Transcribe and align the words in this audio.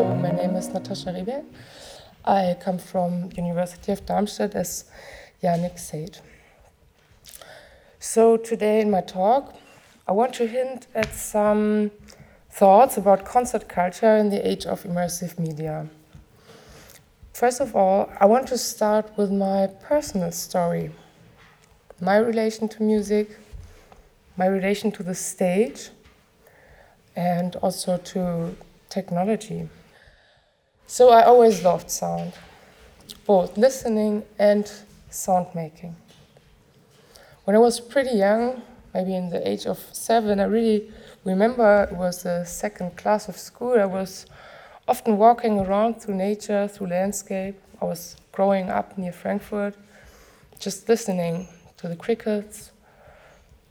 So 0.00 0.14
my 0.14 0.30
name 0.30 0.56
is 0.56 0.68
Natasha 0.68 1.10
Rehberg. 1.12 1.44
I 2.24 2.56
come 2.58 2.78
from 2.78 3.28
University 3.36 3.92
of 3.92 4.06
Darmstadt, 4.06 4.54
as 4.54 4.86
Yannick 5.42 5.78
said. 5.78 6.20
So 7.98 8.38
today 8.38 8.80
in 8.80 8.90
my 8.90 9.02
talk, 9.02 9.54
I 10.08 10.12
want 10.12 10.32
to 10.36 10.46
hint 10.46 10.86
at 10.94 11.12
some 11.12 11.90
thoughts 12.48 12.96
about 12.96 13.26
concert 13.26 13.68
culture 13.68 14.16
in 14.16 14.30
the 14.30 14.40
age 14.50 14.64
of 14.64 14.84
immersive 14.84 15.38
media. 15.38 15.86
First 17.34 17.60
of 17.60 17.76
all, 17.76 18.10
I 18.18 18.24
want 18.24 18.46
to 18.48 18.56
start 18.56 19.12
with 19.18 19.30
my 19.30 19.66
personal 19.82 20.32
story, 20.32 20.92
my 22.00 22.16
relation 22.16 22.68
to 22.68 22.82
music, 22.82 23.36
my 24.38 24.46
relation 24.46 24.92
to 24.92 25.02
the 25.02 25.14
stage, 25.14 25.90
and 27.14 27.54
also 27.56 27.98
to 27.98 28.56
technology. 28.88 29.68
So 30.90 31.10
I 31.10 31.22
always 31.22 31.62
loved 31.62 31.88
sound, 31.88 32.32
both 33.24 33.56
listening 33.56 34.24
and 34.40 34.68
sound 35.08 35.46
making. 35.54 35.94
When 37.44 37.54
I 37.54 37.60
was 37.60 37.78
pretty 37.78 38.18
young, 38.18 38.62
maybe 38.92 39.14
in 39.14 39.30
the 39.30 39.48
age 39.48 39.66
of 39.66 39.78
seven, 39.92 40.40
I 40.40 40.46
really 40.46 40.90
remember 41.24 41.84
it 41.88 41.94
was 41.96 42.24
the 42.24 42.44
second 42.44 42.96
class 42.96 43.28
of 43.28 43.36
school. 43.36 43.78
I 43.78 43.84
was 43.84 44.26
often 44.88 45.16
walking 45.16 45.60
around 45.60 46.02
through 46.02 46.16
nature, 46.16 46.66
through 46.66 46.88
landscape. 46.88 47.54
I 47.80 47.84
was 47.84 48.16
growing 48.32 48.68
up 48.68 48.98
near 48.98 49.12
Frankfurt, 49.12 49.76
just 50.58 50.88
listening 50.88 51.46
to 51.76 51.86
the 51.86 51.94
crickets, 51.94 52.72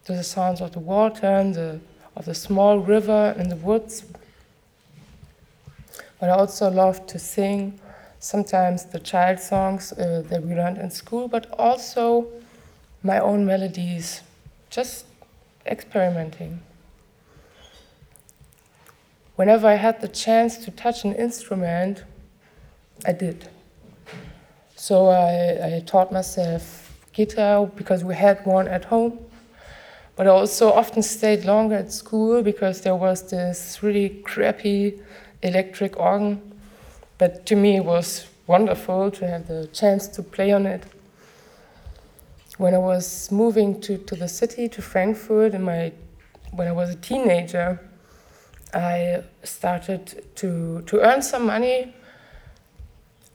to 0.05 0.13
the 0.13 0.23
sounds 0.23 0.61
of 0.61 0.71
the 0.71 0.79
water 0.79 1.27
and 1.27 1.53
the, 1.53 1.81
of 2.15 2.23
the 2.23 2.33
small 2.33 2.79
river 2.79 3.35
in 3.37 3.49
the 3.49 3.57
woods. 3.57 4.05
But 6.19 6.29
I 6.29 6.33
also 6.33 6.69
loved 6.69 7.07
to 7.09 7.19
sing, 7.19 7.79
sometimes 8.19 8.85
the 8.85 8.99
child 8.99 9.39
songs 9.39 9.93
uh, 9.93 10.23
that 10.29 10.43
we 10.43 10.53
learned 10.53 10.77
in 10.77 10.91
school, 10.91 11.27
but 11.27 11.47
also 11.57 12.27
my 13.03 13.19
own 13.19 13.45
melodies, 13.45 14.21
just 14.69 15.05
experimenting. 15.65 16.61
Whenever 19.35 19.67
I 19.67 19.75
had 19.75 20.01
the 20.01 20.09
chance 20.09 20.57
to 20.65 20.71
touch 20.71 21.05
an 21.05 21.13
instrument, 21.13 22.03
I 23.05 23.13
did. 23.13 23.47
So 24.75 25.07
I, 25.07 25.77
I 25.77 25.83
taught 25.85 26.11
myself 26.11 26.97
guitar 27.13 27.65
because 27.65 28.03
we 28.03 28.15
had 28.15 28.45
one 28.45 28.67
at 28.67 28.85
home. 28.85 29.19
But 30.17 30.27
I 30.27 30.31
also 30.31 30.73
often 30.73 31.01
stayed 31.01 31.45
longer 31.45 31.75
at 31.75 31.93
school 31.93 32.43
because 32.43 32.81
there 32.81 32.95
was 32.95 33.29
this 33.29 33.81
really 33.81 34.09
crappy 34.25 34.99
electric 35.41 35.97
organ. 35.97 36.41
But 37.17 37.45
to 37.47 37.55
me, 37.55 37.77
it 37.77 37.85
was 37.85 38.27
wonderful 38.47 39.11
to 39.11 39.27
have 39.27 39.47
the 39.47 39.67
chance 39.67 40.07
to 40.07 40.23
play 40.23 40.51
on 40.51 40.65
it. 40.65 40.83
When 42.57 42.73
I 42.73 42.77
was 42.77 43.31
moving 43.31 43.79
to, 43.81 43.97
to 43.97 44.15
the 44.15 44.27
city, 44.27 44.67
to 44.69 44.81
Frankfurt, 44.81 45.53
in 45.53 45.63
my, 45.63 45.91
when 46.51 46.67
I 46.67 46.71
was 46.71 46.89
a 46.89 46.95
teenager, 46.95 47.79
I 48.73 49.23
started 49.43 50.25
to, 50.35 50.81
to 50.85 50.99
earn 50.99 51.21
some 51.21 51.45
money, 51.45 51.93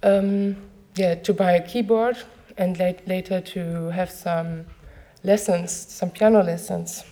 um, 0.03 0.57
yeah, 0.95 1.15
to 1.15 1.33
buy 1.33 1.53
a 1.53 1.67
keyboard 1.67 2.17
and 2.57 2.79
late, 2.79 3.07
later 3.09 3.41
to 3.41 3.89
have 3.91 4.11
some 4.11 4.67
lessons, 5.23 5.73
some 5.73 6.11
piano 6.11 6.43
lessons. 6.43 7.05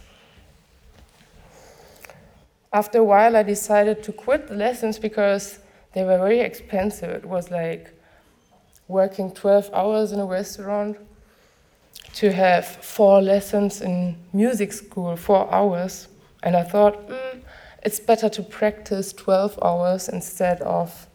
After 2.72 2.98
a 2.98 3.04
while, 3.04 3.36
I 3.36 3.42
decided 3.42 4.02
to 4.04 4.12
quit 4.12 4.48
the 4.48 4.54
lessons 4.54 4.98
because 4.98 5.58
they 5.92 6.04
were 6.04 6.18
very 6.18 6.40
expensive. 6.40 7.10
It 7.10 7.26
was 7.26 7.50
like 7.50 7.92
working 8.88 9.30
12 9.30 9.70
hours 9.74 10.12
in 10.12 10.20
a 10.20 10.24
restaurant 10.24 10.96
to 12.14 12.32
have 12.32 12.66
four 12.66 13.20
lessons 13.20 13.82
in 13.82 14.16
music 14.32 14.72
school, 14.72 15.16
four 15.16 15.52
hours. 15.52 16.08
And 16.42 16.56
I 16.56 16.62
thought, 16.62 17.08
mm, 17.08 17.42
it's 17.82 18.00
better 18.00 18.28
to 18.30 18.42
practice 18.42 19.12
12 19.12 19.58
hours 19.62 20.08
instead 20.08 20.60
of 20.62 21.06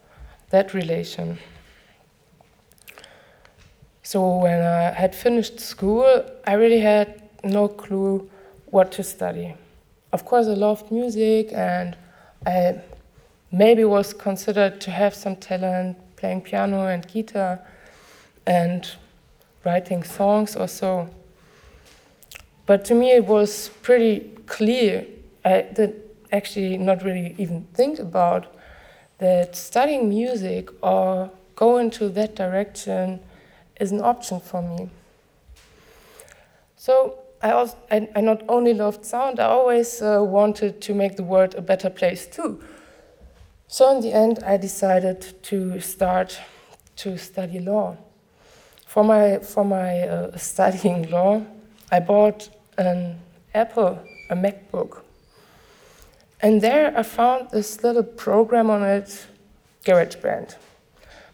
that 0.52 0.74
relation. 0.74 1.40
So 4.04 4.38
when 4.38 4.62
I 4.62 4.92
had 4.92 5.16
finished 5.16 5.60
school, 5.60 6.24
I 6.46 6.54
really 6.54 6.80
had 6.80 7.30
no 7.44 7.68
clue 7.68 8.30
what 8.68 8.92
to 8.94 9.04
study. 9.04 9.56
Of 10.14 10.26
course, 10.26 10.48
I 10.48 10.54
loved 10.54 10.92
music 10.92 11.52
and 11.52 11.98
I 12.46 12.82
maybe 13.52 13.84
was 13.84 14.14
considered 14.14 14.80
to 14.82 14.92
have 14.92 15.14
some 15.14 15.36
talent 15.36 15.98
playing 16.16 16.42
piano 16.42 16.88
and 16.88 17.08
guitar 17.08 17.60
and 18.46 18.90
writing 19.66 20.04
songs 20.04 20.56
or 20.56 20.68
so. 20.68 21.10
But 22.66 22.86
to 22.86 22.96
me, 22.96 23.12
it 23.12 23.26
was 23.26 23.70
pretty 23.82 24.32
clear. 24.46 25.06
I 25.44 25.62
did 25.74 26.02
actually 26.32 26.78
not 26.78 27.04
really 27.04 27.36
even 27.38 27.66
think 27.74 28.00
about 28.00 28.48
that 29.18 29.56
studying 29.56 30.10
music 30.10 30.70
or 30.84 31.32
go 31.56 31.78
into 31.78 32.10
that 32.10 32.36
direction 32.36 33.20
is 33.80 33.92
an 33.92 34.02
option 34.02 34.40
for 34.40 34.62
me. 34.62 34.90
So 36.76 37.20
I, 37.42 37.52
also, 37.52 37.78
I, 37.92 38.08
I 38.16 38.22
not 38.22 38.44
only 38.50 38.74
loved 38.74 39.06
sound, 39.06 39.40
I 39.40 39.46
always 39.46 40.02
uh, 40.02 40.20
wanted 40.24 40.82
to 40.82 40.94
make 40.94 41.16
the 41.16 41.24
world 41.24 41.56
a 41.56 41.62
better 41.62 41.90
place 41.90 42.26
too. 42.26 42.62
So 43.68 43.96
in 43.96 44.02
the 44.02 44.14
end, 44.14 44.44
I 44.46 44.58
decided 44.58 45.44
to 45.44 45.80
start 45.80 46.40
to 46.98 47.18
study 47.18 47.60
law. 47.60 47.98
For 48.86 49.04
my, 49.04 49.40
for 49.40 49.64
my 49.64 50.02
uh, 50.02 50.38
studying 50.38 51.10
law, 51.12 51.44
I 51.92 52.00
bought 52.00 52.50
an 52.78 53.20
Apple, 53.54 54.00
a 54.30 54.36
MacBook. 54.36 55.02
And 56.42 56.62
there 56.62 56.98
I 56.98 57.04
found 57.04 57.50
this 57.52 57.84
little 57.84 58.04
program 58.04 58.70
on 58.70 58.84
it, 58.84 59.26
GarageBand. 59.86 60.56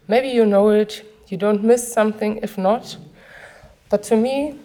Maybe 0.08 0.30
you 0.30 0.46
know 0.46 0.70
it, 0.70 1.06
you 1.28 1.38
don't 1.38 1.64
miss 1.64 1.92
something 1.92 2.40
if 2.42 2.58
not. 2.58 2.98
But 3.90 4.04
to 4.04 4.16
me, 4.16 4.60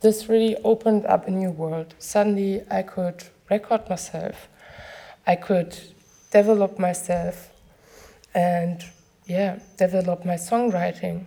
this 0.00 0.28
really 0.28 0.56
opened 0.64 1.06
up 1.06 1.26
a 1.26 1.30
new 1.30 1.50
world. 1.50 1.94
Suddenly 1.98 2.62
I 2.70 2.82
could 2.82 3.24
record 3.50 3.88
myself, 3.88 4.48
I 5.26 5.36
could 5.36 5.78
develop 6.30 6.78
myself, 6.78 7.50
and 8.34 8.84
yeah, 9.26 9.58
develop 9.76 10.24
my 10.24 10.34
songwriting. 10.34 11.26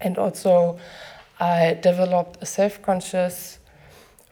And 0.00 0.16
also, 0.16 0.78
I 1.38 1.78
developed 1.82 2.38
a 2.40 2.46
self 2.46 2.80
conscious 2.82 3.58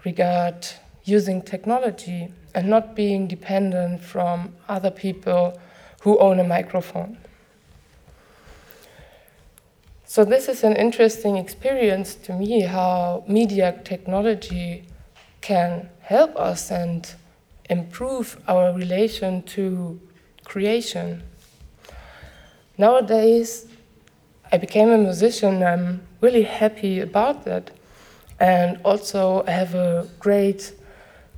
regard 0.05 0.67
using 1.05 1.43
technology 1.43 2.29
and 2.55 2.69
not 2.69 2.95
being 2.95 3.27
dependent 3.27 4.03
from 4.03 4.55
other 4.69 4.91
people 4.91 5.59
who 6.03 6.19
own 6.19 6.39
a 6.41 6.45
microphone. 6.45 7.19
So, 10.11 10.25
this 10.25 10.49
is 10.49 10.65
an 10.65 10.75
interesting 10.75 11.37
experience 11.37 12.15
to 12.15 12.33
me 12.33 12.63
how 12.63 13.25
media 13.29 13.79
technology 13.85 14.85
can 15.43 15.91
help 16.01 16.35
us 16.35 16.71
and 16.71 17.07
improve 17.69 18.41
our 18.49 18.73
relation 18.73 19.43
to 19.43 20.01
creation. 20.47 21.23
Nowadays, 22.79 23.67
I 24.51 24.57
became 24.57 24.89
a 24.89 24.97
musician. 24.97 25.63
I'm 25.63 26.01
really 26.23 26.45
happy 26.45 27.01
about 27.01 27.45
that. 27.45 27.71
And 28.41 28.81
also, 28.87 29.45
I 29.47 29.51
have 29.51 29.75
a 29.75 30.09
great 30.19 30.73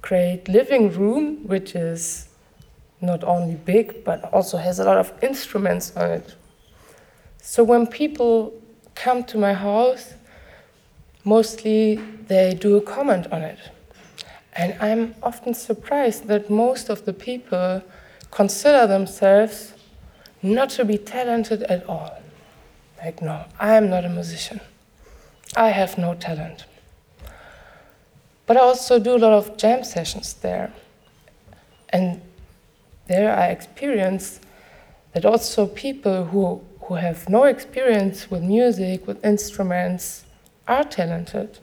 great 0.00 0.48
living 0.48 0.92
room, 0.92 1.44
which 1.44 1.74
is 1.74 2.28
not 3.00 3.24
only 3.24 3.56
big 3.56 4.04
but 4.04 4.32
also 4.32 4.58
has 4.58 4.78
a 4.78 4.84
lot 4.84 4.96
of 4.96 5.12
instruments 5.24 5.96
on 5.96 6.12
it. 6.12 6.36
So 7.42 7.64
when 7.64 7.86
people 7.88 8.59
come 8.94 9.24
to 9.24 9.38
my 9.38 9.54
house, 9.54 10.14
mostly 11.24 11.96
they 12.28 12.54
do 12.54 12.76
a 12.76 12.80
comment 12.80 13.26
on 13.32 13.42
it. 13.42 13.58
And 14.56 14.76
I'm 14.80 15.14
often 15.22 15.54
surprised 15.54 16.26
that 16.26 16.50
most 16.50 16.88
of 16.88 17.04
the 17.04 17.12
people 17.12 17.82
consider 18.30 18.86
themselves 18.86 19.74
not 20.42 20.70
to 20.70 20.84
be 20.84 20.98
talented 20.98 21.62
at 21.64 21.88
all. 21.88 22.20
Like, 23.02 23.22
no, 23.22 23.44
I 23.58 23.74
am 23.74 23.88
not 23.88 24.04
a 24.04 24.08
musician. 24.08 24.60
I 25.56 25.68
have 25.68 25.98
no 25.98 26.14
talent. 26.14 26.66
But 28.46 28.56
I 28.56 28.60
also 28.60 28.98
do 28.98 29.16
a 29.16 29.18
lot 29.18 29.32
of 29.32 29.56
jam 29.56 29.84
sessions 29.84 30.34
there. 30.34 30.72
And 31.90 32.20
there 33.06 33.34
I 33.36 33.46
experience 33.46 34.40
that 35.12 35.24
also 35.24 35.66
people 35.66 36.24
who, 36.24 36.60
who 36.90 36.96
have 36.96 37.28
no 37.28 37.44
experience 37.44 38.28
with 38.32 38.42
music, 38.42 39.06
with 39.06 39.24
instruments, 39.24 40.24
are 40.66 40.82
talented. 40.82 41.60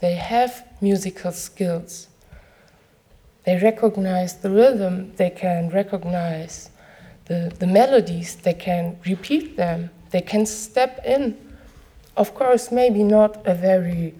They 0.00 0.14
have 0.14 0.66
musical 0.80 1.32
skills. 1.32 2.08
They 3.44 3.58
recognize 3.58 4.36
the 4.36 4.48
rhythm, 4.48 5.12
they 5.16 5.28
can 5.28 5.68
recognize 5.68 6.70
the, 7.26 7.52
the 7.58 7.66
melodies, 7.66 8.36
they 8.36 8.54
can 8.54 8.96
repeat 9.04 9.58
them, 9.58 9.90
they 10.10 10.22
can 10.22 10.46
step 10.46 11.04
in. 11.04 11.36
Of 12.16 12.34
course, 12.34 12.72
maybe 12.72 13.02
not 13.02 13.46
a 13.46 13.54
very 13.54 14.14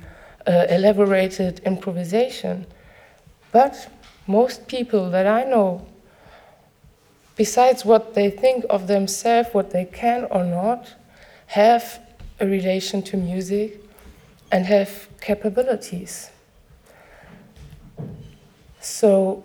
uh, 0.46 0.66
elaborated 0.68 1.62
improvisation, 1.64 2.66
but 3.52 3.88
most 4.26 4.68
people 4.68 5.10
that 5.12 5.26
I 5.26 5.44
know, 5.44 5.86
besides 7.40 7.86
what 7.86 8.12
they 8.12 8.28
think 8.28 8.66
of 8.68 8.86
themselves, 8.86 9.48
what 9.54 9.70
they 9.70 9.86
can 9.86 10.26
or 10.30 10.44
not, 10.44 10.94
have 11.46 11.98
a 12.38 12.46
relation 12.46 13.00
to 13.00 13.16
music 13.16 13.80
and 14.52 14.66
have 14.66 15.08
capabilities. 15.22 16.30
So 18.78 19.42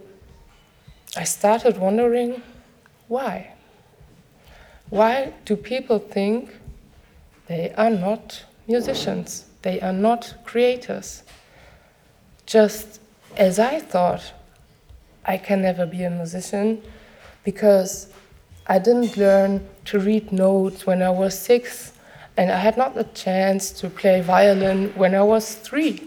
I 1.15 1.23
started 1.23 1.77
wondering 1.77 2.43
why? 3.07 3.53
Why 4.89 5.31
do 5.45 5.55
people 5.55 5.99
think 5.99 6.53
they 7.47 7.73
are 7.77 7.89
not 7.89 8.43
musicians? 8.67 9.45
They 9.61 9.79
are 9.79 9.93
not 9.93 10.33
creators. 10.43 11.23
Just 12.45 12.99
as 13.37 13.57
I 13.57 13.79
thought 13.79 14.33
I 15.23 15.37
can 15.37 15.61
never 15.61 15.85
be 15.85 16.03
a 16.03 16.09
musician 16.09 16.83
because 17.45 18.09
I 18.67 18.79
didn't 18.79 19.15
learn 19.15 19.65
to 19.85 19.99
read 19.99 20.33
notes 20.33 20.85
when 20.85 21.01
I 21.01 21.11
was 21.11 21.39
six, 21.39 21.93
and 22.35 22.51
I 22.51 22.57
had 22.57 22.75
not 22.75 22.95
the 22.95 23.05
chance 23.05 23.71
to 23.79 23.89
play 23.89 24.19
violin 24.19 24.91
when 24.95 25.15
I 25.15 25.21
was 25.21 25.55
three. 25.55 26.01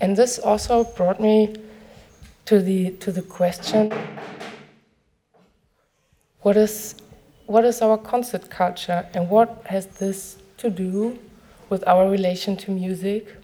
And 0.00 0.16
this 0.16 0.38
also 0.38 0.84
brought 0.84 1.20
me 1.20 1.54
to 2.46 2.60
the, 2.60 2.92
to 2.92 3.12
the 3.12 3.22
question 3.22 3.92
what 6.42 6.56
is, 6.56 6.94
what 7.46 7.64
is 7.64 7.82
our 7.82 7.98
concert 7.98 8.48
culture 8.48 9.06
and 9.12 9.28
what 9.28 9.62
has 9.66 9.86
this 9.86 10.38
to 10.56 10.70
do 10.70 11.18
with 11.68 11.86
our 11.86 12.08
relation 12.08 12.56
to 12.56 12.70
music 12.70 13.37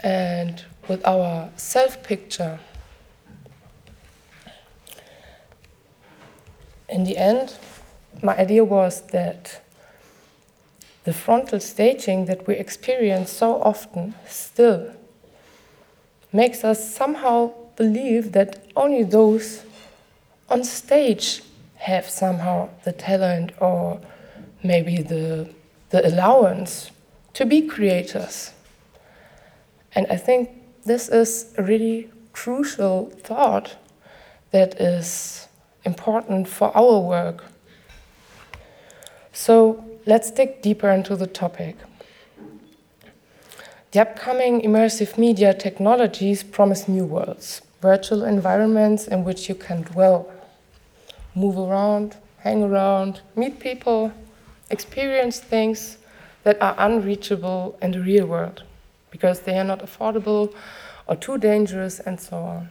and 0.00 0.64
with 0.88 1.06
our 1.06 1.50
self 1.56 2.02
picture? 2.02 2.58
In 6.88 7.04
the 7.04 7.16
end, 7.16 7.56
my 8.22 8.36
idea 8.36 8.64
was 8.64 9.02
that 9.08 9.60
the 11.04 11.12
frontal 11.12 11.60
staging 11.60 12.26
that 12.26 12.46
we 12.46 12.54
experience 12.54 13.30
so 13.30 13.62
often 13.62 14.14
still 14.26 14.92
makes 16.32 16.64
us 16.64 16.94
somehow 16.94 17.52
believe 17.76 18.32
that 18.32 18.66
only 18.76 19.04
those 19.04 19.62
on 20.50 20.64
stage 20.64 21.42
have 21.76 22.08
somehow 22.08 22.68
the 22.84 22.92
talent 22.92 23.52
or 23.60 24.00
maybe 24.62 25.00
the, 25.00 25.48
the 25.90 26.06
allowance 26.06 26.90
to 27.34 27.46
be 27.46 27.62
creators. 27.62 28.52
And 29.94 30.06
I 30.10 30.16
think 30.16 30.50
this 30.84 31.08
is 31.08 31.54
a 31.56 31.62
really 31.62 32.10
crucial 32.32 33.10
thought 33.10 33.76
that 34.50 34.80
is 34.80 35.48
important 35.84 36.48
for 36.48 36.76
our 36.76 37.00
work. 37.00 37.44
So 39.32 39.84
let's 40.06 40.30
dig 40.30 40.62
deeper 40.62 40.90
into 40.90 41.16
the 41.16 41.26
topic. 41.26 41.76
The 43.92 44.00
upcoming 44.00 44.60
immersive 44.62 45.16
media 45.16 45.54
technologies 45.54 46.42
promise 46.42 46.88
new 46.88 47.04
worlds, 47.04 47.62
virtual 47.80 48.24
environments 48.24 49.08
in 49.08 49.24
which 49.24 49.48
you 49.48 49.54
can 49.54 49.82
dwell, 49.82 50.30
move 51.34 51.56
around, 51.58 52.16
hang 52.38 52.62
around, 52.62 53.22
meet 53.34 53.58
people, 53.60 54.12
experience 54.70 55.40
things 55.40 55.98
that 56.44 56.60
are 56.60 56.74
unreachable 56.78 57.78
in 57.80 57.92
the 57.92 58.00
real 58.00 58.26
world 58.26 58.62
because 59.18 59.40
they 59.40 59.58
are 59.58 59.64
not 59.64 59.80
affordable 59.80 60.54
or 61.08 61.16
too 61.16 61.38
dangerous 61.38 61.98
and 61.98 62.20
so 62.20 62.36
on. 62.36 62.68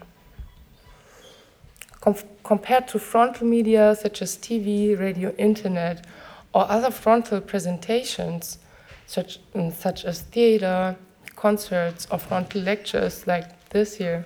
Com 2.00 2.16
compared 2.44 2.88
to 2.88 2.98
frontal 3.00 3.46
media 3.46 3.94
such 3.94 4.22
as 4.22 4.38
TV, 4.38 4.98
radio, 4.98 5.34
internet, 5.36 6.06
or 6.54 6.70
other 6.72 6.90
frontal 6.90 7.42
presentations 7.42 8.60
such, 9.06 9.40
um, 9.54 9.72
such 9.72 10.06
as 10.06 10.22
theater, 10.22 10.96
concerts 11.36 12.08
or 12.10 12.18
frontal 12.18 12.62
lectures 12.62 13.28
like 13.28 13.70
this 13.72 14.00
year, 14.00 14.26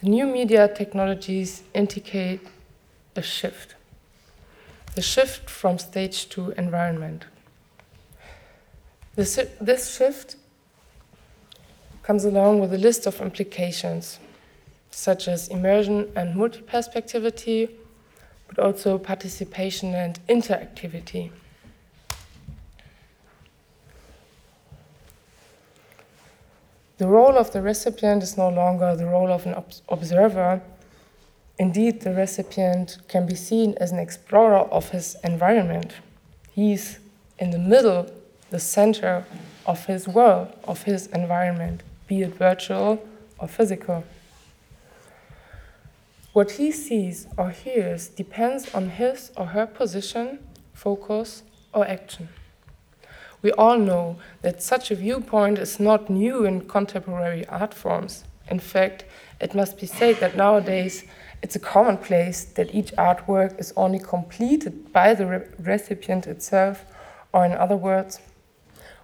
the 0.00 0.08
new 0.08 0.26
media 0.26 0.66
technologies 0.66 1.62
indicate 1.74 2.40
a 3.14 3.22
shift. 3.22 3.76
The 4.96 5.02
shift 5.02 5.48
from 5.48 5.78
stage 5.78 6.28
to 6.30 6.50
environment. 6.58 7.26
This, 9.14 9.38
this 9.60 9.94
shift 9.96 10.36
comes 12.02 12.24
along 12.24 12.60
with 12.60 12.74
a 12.74 12.78
list 12.78 13.06
of 13.06 13.20
implications, 13.20 14.18
such 14.90 15.28
as 15.28 15.48
immersion 15.48 16.10
and 16.16 16.34
multi-perspectivity, 16.34 17.68
but 18.48 18.58
also 18.58 18.98
participation 18.98 19.94
and 19.94 20.18
interactivity. 20.28 21.30
The 26.98 27.08
role 27.08 27.36
of 27.36 27.52
the 27.52 27.62
recipient 27.62 28.22
is 28.22 28.36
no 28.36 28.48
longer 28.48 28.94
the 28.94 29.06
role 29.06 29.32
of 29.32 29.46
an 29.46 29.56
observer. 29.88 30.60
Indeed, 31.58 32.02
the 32.02 32.12
recipient 32.12 32.98
can 33.08 33.26
be 33.26 33.34
seen 33.34 33.74
as 33.78 33.90
an 33.90 33.98
explorer 33.98 34.58
of 34.58 34.90
his 34.90 35.16
environment. 35.24 35.94
He's 36.52 36.98
in 37.38 37.50
the 37.50 37.58
middle, 37.58 38.10
the 38.50 38.60
center 38.60 39.24
of 39.66 39.86
his 39.86 40.06
world, 40.06 40.52
of 40.64 40.82
his 40.82 41.06
environment, 41.08 41.82
be 42.06 42.22
it 42.22 42.34
virtual 42.34 43.06
or 43.38 43.48
physical. 43.48 44.04
What 46.32 46.52
he 46.52 46.72
sees 46.72 47.26
or 47.36 47.50
hears 47.50 48.08
depends 48.08 48.74
on 48.74 48.90
his 48.90 49.30
or 49.36 49.46
her 49.46 49.66
position, 49.66 50.38
focus, 50.72 51.42
or 51.74 51.86
action. 51.86 52.28
We 53.42 53.50
all 53.52 53.78
know 53.78 54.16
that 54.42 54.62
such 54.62 54.90
a 54.90 54.94
viewpoint 54.94 55.58
is 55.58 55.80
not 55.80 56.08
new 56.08 56.44
in 56.44 56.68
contemporary 56.68 57.46
art 57.48 57.74
forms. 57.74 58.24
In 58.48 58.60
fact, 58.60 59.04
it 59.40 59.54
must 59.54 59.78
be 59.78 59.86
said 59.86 60.20
that 60.20 60.36
nowadays 60.36 61.04
it's 61.42 61.56
a 61.56 61.60
commonplace 61.60 62.44
that 62.44 62.74
each 62.74 62.92
artwork 62.92 63.58
is 63.58 63.72
only 63.76 63.98
completed 63.98 64.92
by 64.92 65.12
the 65.14 65.26
re 65.26 65.40
recipient 65.58 66.26
itself, 66.26 66.84
or 67.32 67.44
in 67.44 67.52
other 67.52 67.76
words, 67.76 68.20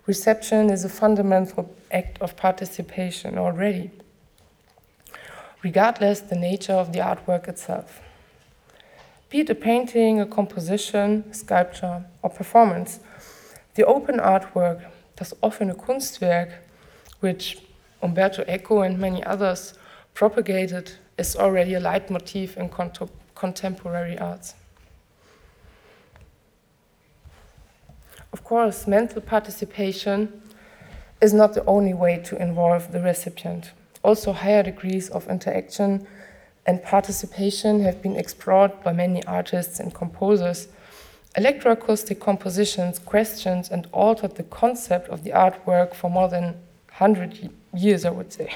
reception 0.09 0.71
is 0.71 0.85
a 0.87 0.89
fundamental 0.89 1.69
act 1.93 2.21
of 2.23 2.35
participation 2.35 3.37
already, 3.37 3.91
regardless 5.63 6.21
the 6.21 6.35
nature 6.35 6.73
of 6.73 6.95
the 6.95 6.99
artwork 6.99 7.47
itself. 7.47 8.01
Be 9.29 9.41
it 9.41 9.51
a 9.51 9.55
painting, 9.55 10.19
a 10.19 10.25
composition, 10.25 11.31
sculpture, 11.35 12.07
or 12.23 12.31
performance, 12.31 13.01
the 13.75 13.85
open 13.85 14.17
artwork, 14.17 14.81
das 15.17 15.35
offene 15.43 15.77
Kunstwerk, 15.77 16.53
which 17.21 17.59
Umberto 18.03 18.43
Eco 18.49 18.81
and 18.81 18.99
many 18.99 19.23
others 19.25 19.75
propagated, 20.15 20.93
is 21.19 21.37
already 21.37 21.75
a 21.75 21.81
leitmotif 21.81 22.57
in 22.57 22.71
contemporary 23.35 24.19
arts. 24.19 24.55
Of 28.33 28.45
course, 28.45 28.87
mental 28.87 29.21
participation 29.23 30.43
is 31.21 31.33
not 31.33 31.55
the 31.55 31.65
only 31.65 31.95
way 31.95 32.19
to 32.25 32.41
involve 32.41 32.93
the 32.93 33.01
recipient. 33.01 33.73
Also, 34.03 34.33
higher 34.33 34.63
degrees 34.63 35.09
of 35.11 35.29
interaction 35.29 36.07
and 36.67 36.83
participation 36.83 37.81
have 37.81 38.03
been 38.03 38.17
explored 38.17 38.73
by 38.85 38.93
many 38.93 39.25
artists 39.25 39.81
and 39.81 39.95
composers 39.95 40.69
Electroacoustic 41.37 42.19
compositions 42.19 42.99
questioned 42.99 43.69
and 43.71 43.87
altered 43.93 44.35
the 44.35 44.43
concept 44.45 45.09
of 45.09 45.23
the 45.25 45.31
artwork 45.31 45.95
for 45.95 46.11
more 46.11 46.29
than 46.29 46.55
100 46.99 47.51
years, 47.75 48.05
I 48.05 48.11
would 48.11 48.33
say. 48.33 48.55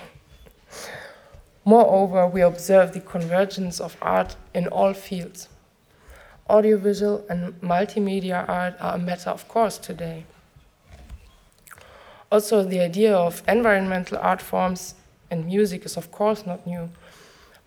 Moreover, 1.64 2.26
we 2.26 2.40
observe 2.40 2.92
the 2.92 3.00
convergence 3.00 3.78
of 3.78 3.96
art 4.02 4.34
in 4.52 4.66
all 4.66 4.94
fields. 4.94 5.48
Audiovisual 6.48 7.24
and 7.28 7.60
multimedia 7.60 8.48
art 8.48 8.74
are 8.80 8.96
a 8.96 8.98
matter 8.98 9.30
of 9.30 9.46
course 9.48 9.78
today. 9.78 10.24
Also, 12.30 12.64
the 12.64 12.80
idea 12.80 13.14
of 13.14 13.42
environmental 13.46 14.18
art 14.18 14.40
forms 14.40 14.94
and 15.30 15.46
music 15.46 15.84
is, 15.84 15.96
of 15.96 16.10
course, 16.10 16.46
not 16.46 16.66
new. 16.66 16.90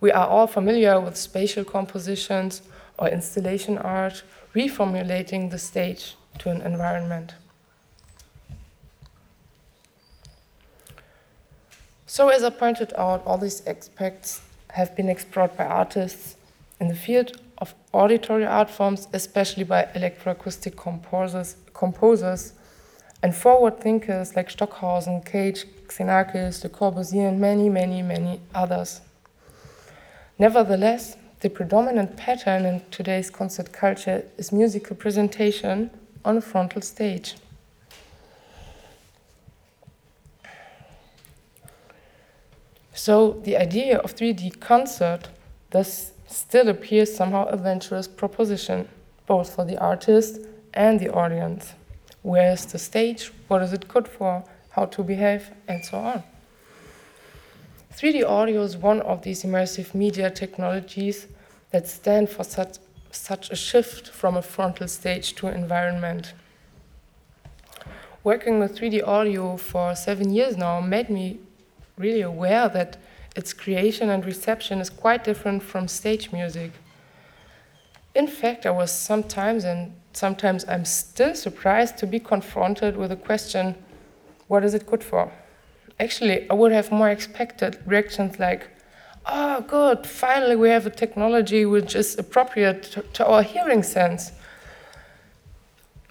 We 0.00 0.12
are 0.12 0.26
all 0.26 0.46
familiar 0.46 1.00
with 1.00 1.16
spatial 1.16 1.64
compositions 1.64 2.62
or 2.98 3.08
installation 3.08 3.78
art, 3.78 4.22
reformulating 4.54 5.50
the 5.50 5.58
stage 5.58 6.16
to 6.38 6.50
an 6.50 6.60
environment. 6.62 7.34
So, 12.06 12.28
as 12.28 12.44
I 12.44 12.50
pointed 12.50 12.92
out, 12.96 13.26
all 13.26 13.36
these 13.36 13.66
aspects 13.66 14.40
have 14.70 14.96
been 14.96 15.08
explored 15.08 15.56
by 15.56 15.66
artists 15.66 16.35
in 16.80 16.88
the 16.88 16.94
field 16.94 17.40
of 17.58 17.74
auditory 17.92 18.44
art 18.44 18.70
forms, 18.70 19.08
especially 19.12 19.64
by 19.64 19.88
electroacoustic 19.94 20.76
composers, 20.76 21.56
composers 21.72 22.52
and 23.22 23.34
forward 23.34 23.80
thinkers 23.80 24.36
like 24.36 24.50
Stockhausen, 24.50 25.22
Cage, 25.22 25.64
Xenakis, 25.88 26.62
Le 26.62 26.70
Corbusier, 26.70 27.28
and 27.28 27.40
many, 27.40 27.68
many, 27.68 28.02
many 28.02 28.40
others. 28.54 29.00
Nevertheless, 30.38 31.16
the 31.40 31.48
predominant 31.48 32.16
pattern 32.16 32.66
in 32.66 32.82
today's 32.90 33.30
concert 33.30 33.72
culture 33.72 34.24
is 34.36 34.52
musical 34.52 34.96
presentation 34.96 35.90
on 36.24 36.36
a 36.36 36.40
frontal 36.40 36.82
stage. 36.82 37.34
So 42.92 43.40
the 43.44 43.56
idea 43.56 43.98
of 43.98 44.16
3D 44.16 44.58
concert 44.60 45.28
thus 45.70 46.12
still 46.26 46.68
appears 46.68 47.14
somehow 47.14 47.46
a 47.46 47.56
venturous 47.56 48.08
proposition, 48.08 48.88
both 49.26 49.54
for 49.54 49.64
the 49.64 49.78
artist 49.78 50.40
and 50.74 51.00
the 51.00 51.12
audience. 51.12 51.72
Where 52.22 52.52
is 52.52 52.66
the 52.66 52.78
stage? 52.78 53.32
What 53.48 53.62
is 53.62 53.72
it 53.72 53.88
good 53.88 54.08
for? 54.08 54.44
How 54.70 54.86
to 54.86 55.02
behave? 55.02 55.50
And 55.68 55.84
so 55.84 55.98
on. 55.98 56.22
3D 57.96 58.28
audio 58.28 58.62
is 58.62 58.76
one 58.76 59.00
of 59.02 59.22
these 59.22 59.42
immersive 59.42 59.94
media 59.94 60.30
technologies 60.30 61.28
that 61.70 61.88
stand 61.88 62.28
for 62.28 62.44
such, 62.44 62.76
such 63.10 63.50
a 63.50 63.56
shift 63.56 64.08
from 64.08 64.36
a 64.36 64.42
frontal 64.42 64.86
stage 64.86 65.34
to 65.36 65.48
environment. 65.48 66.34
Working 68.22 68.58
with 68.58 68.76
3D 68.76 69.06
audio 69.06 69.56
for 69.56 69.94
seven 69.94 70.32
years 70.34 70.56
now 70.56 70.80
made 70.80 71.08
me 71.08 71.38
really 71.96 72.20
aware 72.20 72.68
that 72.68 72.98
its 73.36 73.52
creation 73.52 74.08
and 74.08 74.24
reception 74.24 74.80
is 74.80 74.88
quite 74.88 75.22
different 75.22 75.62
from 75.62 75.86
stage 75.86 76.32
music. 76.32 76.72
In 78.14 78.26
fact, 78.26 78.64
I 78.64 78.70
was 78.70 78.90
sometimes, 78.90 79.64
and 79.64 79.92
sometimes 80.14 80.64
I'm 80.66 80.86
still 80.86 81.34
surprised 81.34 81.98
to 81.98 82.06
be 82.06 82.18
confronted 82.18 82.96
with 82.96 83.10
the 83.10 83.16
question 83.16 83.76
what 84.48 84.64
is 84.64 84.74
it 84.74 84.86
good 84.86 85.02
for? 85.02 85.30
Actually, 85.98 86.48
I 86.48 86.54
would 86.54 86.72
have 86.72 86.92
more 86.92 87.10
expected 87.10 87.78
reactions 87.84 88.38
like, 88.38 88.68
oh, 89.26 89.60
good, 89.62 90.06
finally 90.06 90.56
we 90.56 90.68
have 90.68 90.86
a 90.86 90.90
technology 90.90 91.66
which 91.66 91.94
is 91.96 92.16
appropriate 92.18 92.84
to, 92.84 93.02
to 93.02 93.26
our 93.26 93.42
hearing 93.42 93.82
sense. 93.82 94.32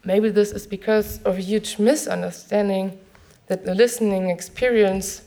Maybe 0.03 0.29
this 0.29 0.51
is 0.51 0.67
because 0.67 1.21
of 1.23 1.37
a 1.37 1.41
huge 1.41 1.79
misunderstanding 1.79 2.99
that 3.47 3.65
the 3.65 3.73
listening 3.73 4.29
experience 4.29 5.21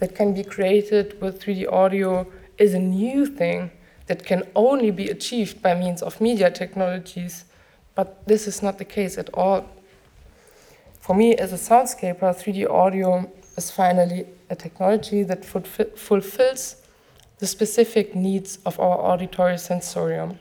that 0.00 0.14
can 0.14 0.32
be 0.32 0.42
created 0.42 1.20
with 1.20 1.42
3D 1.42 1.70
audio 1.70 2.26
is 2.56 2.72
a 2.72 2.78
new 2.78 3.26
thing 3.26 3.70
that 4.06 4.24
can 4.24 4.42
only 4.56 4.90
be 4.90 5.08
achieved 5.08 5.62
by 5.62 5.74
means 5.74 6.02
of 6.02 6.20
media 6.20 6.50
technologies. 6.50 7.44
But 7.94 8.26
this 8.26 8.48
is 8.48 8.62
not 8.62 8.78
the 8.78 8.84
case 8.84 9.18
at 9.18 9.28
all. 9.34 9.68
For 11.00 11.14
me, 11.14 11.36
as 11.36 11.52
a 11.52 11.56
soundscaper, 11.56 12.34
3D 12.34 12.68
audio 12.68 13.30
is 13.56 13.70
finally 13.70 14.26
a 14.48 14.56
technology 14.56 15.22
that 15.22 15.44
fulfills 15.44 16.76
the 17.38 17.46
specific 17.46 18.14
needs 18.14 18.58
of 18.64 18.80
our 18.80 18.98
auditory 18.98 19.58
sensorium. 19.58 20.38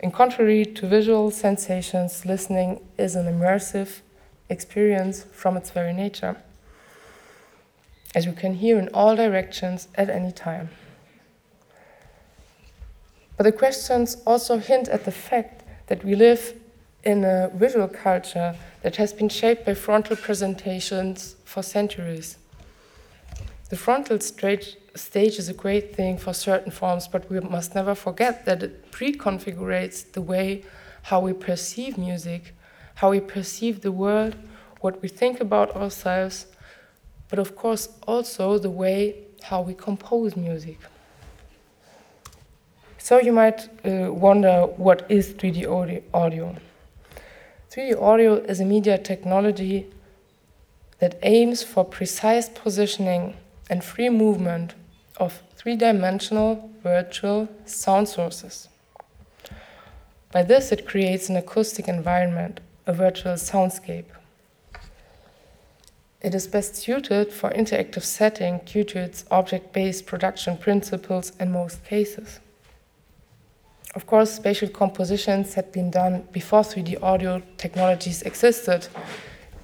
In 0.00 0.10
contrary 0.10 0.64
to 0.64 0.88
visual 0.88 1.30
sensations, 1.30 2.26
listening 2.26 2.80
is 2.98 3.14
an 3.14 3.26
immersive 3.26 4.00
experience 4.48 5.24
from 5.32 5.56
its 5.56 5.70
very 5.70 5.92
nature 5.92 6.36
as 8.14 8.26
you 8.26 8.32
can 8.32 8.54
hear 8.54 8.78
in 8.78 8.88
all 8.88 9.16
directions 9.16 9.88
at 9.94 10.10
any 10.10 10.32
time. 10.32 10.68
But 13.36 13.44
the 13.44 13.52
questions 13.52 14.18
also 14.26 14.58
hint 14.58 14.88
at 14.88 15.04
the 15.04 15.12
fact 15.12 15.64
that 15.86 16.04
we 16.04 16.14
live 16.14 16.54
in 17.04 17.24
a 17.24 17.50
visual 17.54 17.88
culture 17.88 18.54
that 18.82 18.96
has 18.96 19.12
been 19.12 19.28
shaped 19.28 19.66
by 19.66 19.74
frontal 19.74 20.16
presentations 20.16 21.36
for 21.44 21.62
centuries. 21.62 22.38
The 23.70 23.76
frontal 23.76 24.20
stage, 24.20 24.76
stage 24.94 25.38
is 25.38 25.48
a 25.48 25.54
great 25.54 25.96
thing 25.96 26.18
for 26.18 26.34
certain 26.34 26.70
forms, 26.70 27.08
but 27.08 27.30
we 27.30 27.40
must 27.40 27.74
never 27.74 27.94
forget 27.94 28.44
that 28.44 28.62
it 28.62 28.92
preconfigurates 28.92 30.12
the 30.12 30.20
way 30.20 30.64
how 31.04 31.20
we 31.20 31.32
perceive 31.32 31.96
music, 31.96 32.54
how 32.96 33.10
we 33.10 33.20
perceive 33.20 33.80
the 33.80 33.90
world, 33.90 34.36
what 34.80 35.00
we 35.00 35.08
think 35.08 35.40
about 35.40 35.74
ourselves, 35.74 36.46
but 37.32 37.38
of 37.38 37.56
course 37.56 37.88
also 38.06 38.58
the 38.58 38.68
way 38.68 39.14
how 39.44 39.62
we 39.62 39.72
compose 39.72 40.36
music. 40.36 40.78
So 42.98 43.18
you 43.18 43.32
might 43.32 43.70
uh, 43.86 44.12
wonder 44.12 44.66
what 44.76 45.06
is 45.08 45.32
3D 45.32 45.66
audio? 46.12 46.54
3D 47.70 48.02
audio 48.02 48.34
is 48.34 48.60
a 48.60 48.66
media 48.66 48.98
technology 48.98 49.86
that 50.98 51.18
aims 51.22 51.62
for 51.62 51.86
precise 51.86 52.50
positioning 52.50 53.34
and 53.70 53.82
free 53.82 54.10
movement 54.10 54.74
of 55.16 55.40
three 55.56 55.74
dimensional 55.74 56.70
virtual 56.82 57.48
sound 57.64 58.10
sources. 58.10 58.68
By 60.32 60.42
this, 60.42 60.70
it 60.70 60.86
creates 60.86 61.30
an 61.30 61.36
acoustic 61.36 61.88
environment, 61.88 62.60
a 62.86 62.92
virtual 62.92 63.36
soundscape. 63.36 64.10
It 66.22 66.36
is 66.36 66.46
best 66.46 66.76
suited 66.76 67.32
for 67.32 67.50
interactive 67.50 68.04
setting 68.04 68.60
due 68.64 68.84
to 68.84 69.00
its 69.00 69.24
object-based 69.32 70.06
production 70.06 70.56
principles 70.56 71.32
in 71.40 71.50
most 71.50 71.84
cases. 71.84 72.38
Of 73.96 74.06
course, 74.06 74.32
spatial 74.32 74.68
compositions 74.68 75.54
had 75.54 75.72
been 75.72 75.90
done 75.90 76.28
before 76.30 76.62
3D 76.62 77.02
audio 77.02 77.42
technologies 77.58 78.22
existed. 78.22 78.86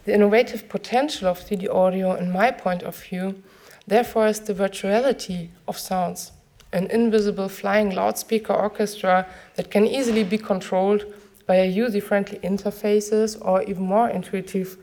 The 0.05 0.15
innovative 0.15 0.69
potential 0.69 1.29
of 1.29 1.39
3D 1.39 1.73
audio, 1.73 2.15
in 2.15 2.33
my 2.33 2.51
point 2.51 2.83
of 2.83 2.97
view, 2.97 3.41
therefore 3.87 4.27
is 4.27 4.41
the 4.41 4.53
virtuality 4.53 5.51
of 5.69 5.79
sounds, 5.79 6.33
an 6.73 6.91
invisible 6.91 7.49
flying 7.49 7.95
loudspeaker 7.95 8.53
orchestra 8.53 9.27
that 9.55 9.71
can 9.71 9.87
easily 9.87 10.25
be 10.25 10.39
controlled 10.39 11.07
by 11.47 11.63
user-friendly 11.63 12.41
interfaces 12.41 13.39
or 13.41 13.63
even 13.63 13.85
more 13.85 14.11
intuitive 14.11 14.77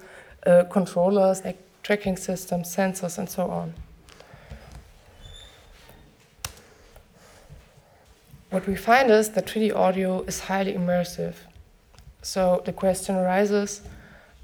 uh, 0.46 0.63
controllers 0.72 1.44
like 1.44 1.58
tracking 1.86 2.18
systems, 2.18 2.75
sensors, 2.75 3.20
and 3.20 3.30
so 3.30 3.48
on. 3.48 3.72
What 8.50 8.65
we 8.65 8.75
find 8.75 9.12
is 9.12 9.30
that 9.30 9.46
3D 9.46 9.75
audio 9.75 10.24
is 10.24 10.39
highly 10.39 10.74
immersive. 10.74 11.36
So 12.24 12.63
the 12.65 12.74
question 12.74 13.15
arises 13.15 13.84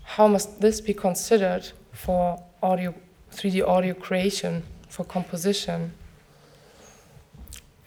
how 0.03 0.27
must 0.27 0.61
this 0.61 0.81
be 0.81 0.93
considered 0.93 1.71
for 1.91 2.43
audio, 2.61 2.93
3D 3.33 3.67
audio 3.67 3.95
creation, 3.95 4.61
for 4.87 5.03
composition? 5.03 5.93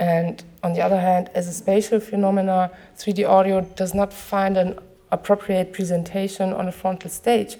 And 0.01 0.43
on 0.65 0.73
the 0.73 0.81
other 0.81 0.99
hand, 0.99 1.31
as 1.33 1.47
a 1.47 1.53
spatial 1.53 2.01
phenomena, 2.01 2.73
3D 2.99 3.29
audio 3.29 3.61
does 3.61 3.95
not 3.95 4.13
find 4.13 4.57
an 4.57 4.81
appropriate 5.13 5.73
presentation 5.73 6.53
on 6.53 6.67
a 6.67 6.73
frontal 6.73 7.09
stage 7.09 7.57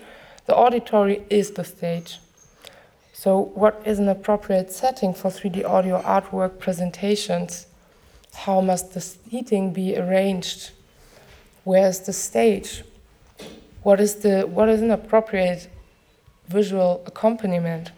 the 0.47 0.55
auditory 0.55 1.25
is 1.31 1.53
the 1.53 1.65
stage. 1.65 2.19
So, 3.13 3.39
what 3.55 3.81
is 3.87 3.99
an 3.99 4.09
appropriate 4.09 4.71
setting 4.71 5.15
for 5.15 5.31
3D 5.31 5.65
audio 5.65 6.03
artwork 6.03 6.59
presentations? 6.59 7.67
How 8.35 8.61
must 8.61 8.93
the 8.93 9.01
seating 9.01 9.73
be 9.73 9.97
arranged? 9.97 10.73
Where 11.63 11.89
is 11.89 12.01
the 12.01 12.13
stage? 12.13 12.85
What 13.83 14.01
is, 14.01 14.17
the, 14.17 14.43
what 14.43 14.69
is 14.69 14.83
an 14.83 14.91
appropriate 14.91 15.69
visual 16.49 17.03
accompaniment? 17.07 17.93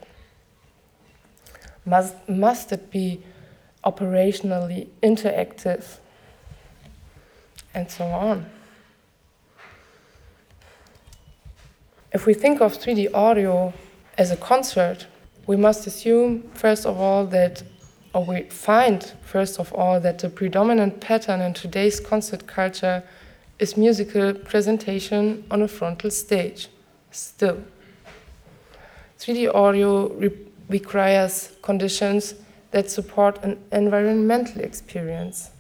Must, 1.85 2.15
must 2.29 2.71
it 2.73 2.91
be 2.91 3.23
operationally 3.85 4.89
interactive? 5.03 5.99
And 7.75 7.91
so 7.91 8.05
on. 8.07 8.47
If 12.13 12.25
we 12.25 12.35
think 12.35 12.61
of 12.61 12.79
3D 12.79 13.13
audio 13.13 13.73
as 14.17 14.31
a 14.31 14.37
concert, 14.37 15.07
we 15.47 15.57
must 15.57 15.87
assume, 15.87 16.43
first 16.55 16.87
of 16.87 16.99
all, 16.99 17.27
that, 17.27 17.63
or 18.15 18.25
we 18.25 18.43
find, 18.43 19.13
first 19.23 19.59
of 19.59 19.73
all, 19.73 20.01
that 20.01 20.19
the 20.21 20.29
predominant 20.29 21.01
pattern 21.01 21.41
in 21.41 21.53
today's 21.53 22.01
concert 22.01 22.47
culture 22.47 23.03
is 23.59 23.77
musical 23.77 24.35
presentation 24.35 25.45
on 25.51 25.63
a 25.63 25.69
frontal 25.69 26.11
stage. 26.11 26.69
Still. 27.11 27.63
3D 29.19 29.53
audio 29.55 30.09
re 30.15 30.31
requires 30.69 31.53
conditions 31.63 32.35
that 32.73 32.91
support 32.91 33.39
an 33.45 33.57
environmental 33.71 34.61
experience. 34.63 35.51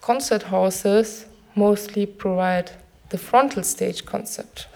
Concert 0.00 0.44
houses 0.44 1.26
mostly 1.56 2.06
provide 2.06 2.70
the 3.10 3.18
frontal 3.18 3.64
stage 3.64 4.04
concept. 4.06 4.68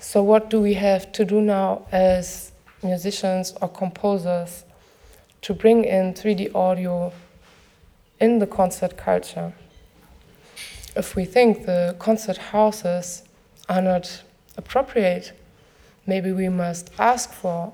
So, 0.00 0.22
what 0.22 0.50
do 0.50 0.60
we 0.60 0.74
have 0.74 1.12
to 1.12 1.24
do 1.24 1.40
now 1.40 1.86
as 1.92 2.50
musicians 2.82 3.54
or 3.60 3.68
composers 3.68 4.64
to 5.42 5.54
bring 5.54 5.84
in 5.84 6.14
3D 6.14 6.54
audio 6.54 7.12
in 8.18 8.38
the 8.38 8.46
concert 8.46 8.96
culture. 8.96 9.52
If 10.94 11.16
we 11.16 11.24
think 11.24 11.66
the 11.66 11.96
concert 11.98 12.36
houses 12.36 13.22
are 13.68 13.80
not 13.80 14.22
appropriate, 14.56 15.32
maybe 16.06 16.32
we 16.32 16.48
must 16.48 16.90
ask 16.98 17.32
for 17.32 17.72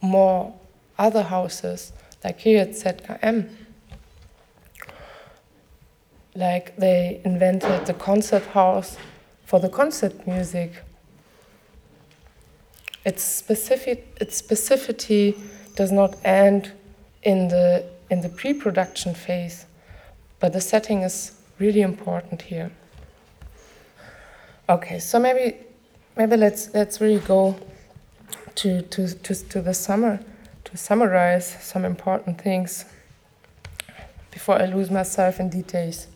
more 0.00 0.54
other 0.98 1.22
houses, 1.22 1.92
like 2.22 2.38
here 2.38 2.60
at 2.60 2.70
ZKM. 2.70 3.48
Like 6.36 6.76
they 6.76 7.20
invented 7.24 7.86
the 7.86 7.94
concert 7.94 8.44
house 8.46 8.96
for 9.44 9.58
the 9.58 9.68
concert 9.68 10.26
music. 10.26 10.72
Its 13.04 13.22
specific 13.22 14.16
its 14.20 14.40
specificity 14.40 15.36
does 15.76 15.92
not 15.92 16.16
end 16.24 16.72
in 17.22 17.48
the 17.48 17.84
in 18.10 18.20
the 18.20 18.28
pre-production 18.28 19.14
phase, 19.14 19.66
but 20.40 20.52
the 20.52 20.60
setting 20.60 21.02
is 21.02 21.32
really 21.58 21.82
important 21.82 22.42
here. 22.42 22.70
Okay, 24.68 24.98
so 24.98 25.18
maybe 25.18 25.56
maybe 26.16 26.36
let's 26.36 26.72
let's 26.74 27.00
really 27.00 27.20
go 27.20 27.56
to 28.54 28.82
to 28.82 29.08
to, 29.14 29.34
to 29.48 29.60
the 29.60 29.74
summer 29.74 30.20
to 30.64 30.76
summarize 30.76 31.56
some 31.60 31.84
important 31.84 32.40
things 32.40 32.84
before 34.30 34.60
I 34.60 34.66
lose 34.66 34.90
myself 34.90 35.38
in 35.38 35.48
details. 35.48 36.08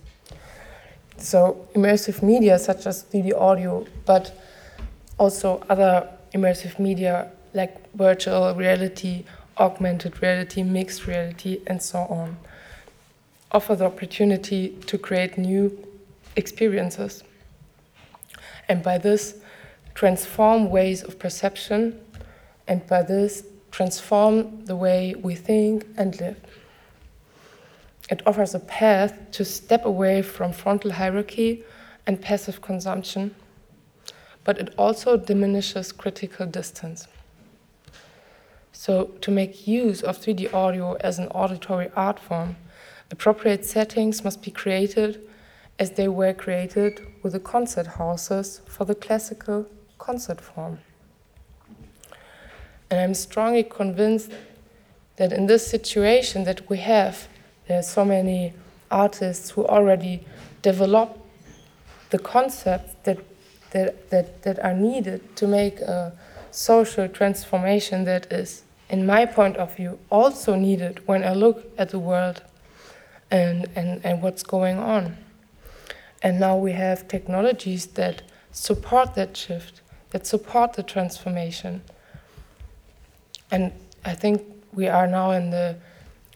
So 1.18 1.68
immersive 1.74 2.22
media 2.22 2.58
such 2.58 2.86
as 2.86 3.04
3D 3.04 3.34
audio, 3.34 3.86
but 4.06 4.32
also 5.18 5.62
other 5.68 6.08
immersive 6.34 6.78
media 6.78 7.30
like 7.54 7.92
virtual 7.94 8.54
reality, 8.54 9.24
augmented 9.58 10.22
reality, 10.22 10.62
mixed 10.62 11.06
reality, 11.06 11.60
and 11.66 11.82
so 11.82 12.00
on, 12.00 12.36
offer 13.50 13.74
the 13.74 13.84
opportunity 13.84 14.76
to 14.86 14.98
create 14.98 15.38
new 15.38 15.86
experiences. 16.36 17.24
And 18.68 18.82
by 18.82 18.98
this, 18.98 19.36
transform 19.94 20.70
ways 20.70 21.02
of 21.02 21.18
perception, 21.18 21.98
and 22.66 22.86
by 22.86 23.02
this, 23.02 23.44
transform 23.70 24.64
the 24.66 24.76
way 24.76 25.14
we 25.20 25.34
think 25.34 25.86
and 25.96 26.18
live. 26.20 26.36
It 28.10 28.22
offers 28.26 28.54
a 28.54 28.60
path 28.60 29.18
to 29.32 29.44
step 29.44 29.84
away 29.84 30.22
from 30.22 30.52
frontal 30.52 30.92
hierarchy 30.92 31.64
and 32.06 32.20
passive 32.20 32.62
consumption, 32.62 33.34
but 34.48 34.56
it 34.56 34.72
also 34.78 35.18
diminishes 35.18 35.92
critical 35.92 36.46
distance. 36.46 37.06
So, 38.72 39.10
to 39.20 39.30
make 39.30 39.68
use 39.68 40.00
of 40.00 40.16
3D 40.16 40.54
audio 40.54 40.94
as 41.00 41.18
an 41.18 41.28
auditory 41.28 41.90
art 41.94 42.18
form, 42.18 42.56
appropriate 43.10 43.66
settings 43.66 44.24
must 44.24 44.42
be 44.42 44.50
created 44.50 45.20
as 45.78 45.90
they 45.90 46.08
were 46.08 46.32
created 46.32 47.06
with 47.22 47.34
the 47.34 47.40
concert 47.40 47.86
houses 47.98 48.62
for 48.66 48.86
the 48.86 48.94
classical 48.94 49.66
concert 49.98 50.40
form. 50.40 50.78
And 52.90 53.00
I'm 53.00 53.12
strongly 53.12 53.64
convinced 53.64 54.32
that 55.16 55.30
in 55.30 55.44
this 55.44 55.66
situation 55.66 56.44
that 56.44 56.70
we 56.70 56.78
have, 56.78 57.28
there 57.66 57.80
are 57.80 57.82
so 57.82 58.02
many 58.02 58.54
artists 58.90 59.50
who 59.50 59.66
already 59.66 60.24
develop 60.62 61.18
the 62.08 62.18
concept 62.18 63.04
that, 63.04 63.18
that, 63.70 64.10
that, 64.10 64.42
that 64.42 64.58
are 64.64 64.74
needed 64.74 65.36
to 65.36 65.46
make 65.46 65.80
a 65.80 66.12
social 66.50 67.08
transformation 67.08 68.04
that 68.04 68.32
is 68.32 68.62
in 68.88 69.04
my 69.04 69.26
point 69.26 69.56
of 69.56 69.76
view, 69.76 69.98
also 70.10 70.54
needed 70.54 71.06
when 71.06 71.22
I 71.22 71.34
look 71.34 71.64
at 71.76 71.90
the 71.90 71.98
world 71.98 72.42
and, 73.30 73.68
and, 73.76 74.04
and 74.04 74.22
what's 74.22 74.42
going 74.42 74.78
on. 74.78 75.16
And 76.22 76.40
now 76.40 76.56
we 76.56 76.72
have 76.72 77.06
technologies 77.06 77.86
that 77.88 78.22
support 78.50 79.14
that 79.14 79.36
shift, 79.36 79.82
that 80.10 80.26
support 80.26 80.72
the 80.72 80.82
transformation. 80.82 81.82
And 83.50 83.72
I 84.04 84.14
think 84.14 84.42
we 84.72 84.88
are 84.88 85.06
now 85.06 85.32
in 85.32 85.50
the, 85.50 85.76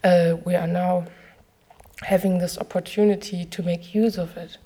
uh, 0.04 0.36
we 0.44 0.54
are 0.54 0.66
now 0.66 1.06
having 2.02 2.38
this 2.38 2.58
opportunity 2.58 3.44
to 3.46 3.62
make 3.62 3.94
use 3.94 4.18
of 4.18 4.36
it. 4.36 4.58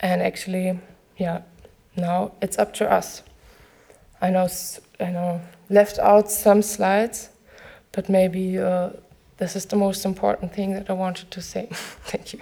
And 0.00 0.22
actually, 0.22 0.80
yeah, 1.20 1.42
now 1.96 2.32
it's 2.40 2.58
up 2.58 2.72
to 2.74 2.90
us. 2.90 3.22
I 4.22 4.30
know, 4.30 4.48
I 4.98 5.10
know 5.10 5.40
left 5.68 5.98
out 5.98 6.30
some 6.30 6.62
slides, 6.62 7.28
but 7.92 8.08
maybe 8.08 8.58
uh, 8.58 8.90
this 9.36 9.54
is 9.54 9.66
the 9.66 9.76
most 9.76 10.04
important 10.04 10.54
thing 10.54 10.72
that 10.72 10.88
I 10.88 10.94
wanted 10.94 11.30
to 11.30 11.42
say. 11.42 11.68
Thank 12.04 12.32
you. 12.32 12.40